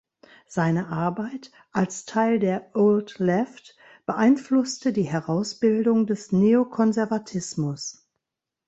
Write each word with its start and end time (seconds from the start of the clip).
Seine 0.47 0.87
Arbeit, 0.87 1.51
als 1.71 2.07
Teil 2.07 2.39
der 2.39 2.71
„Old 2.75 3.19
Left“, 3.19 3.77
beeinflusste 4.07 4.93
die 4.93 5.03
Herausbildung 5.05 6.07
des 6.07 6.31
Neokonservatismus. 6.31 8.03